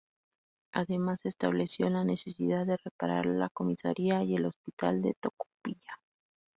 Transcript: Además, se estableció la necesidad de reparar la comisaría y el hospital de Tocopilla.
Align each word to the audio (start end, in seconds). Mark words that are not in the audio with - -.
Además, 0.73 1.19
se 1.21 1.27
estableció 1.29 1.87
la 1.91 2.03
necesidad 2.03 2.65
de 2.65 2.75
reparar 2.77 3.27
la 3.27 3.49
comisaría 3.51 4.23
y 4.23 4.33
el 4.35 4.47
hospital 4.47 4.99
de 5.03 5.13
Tocopilla. 5.21 5.99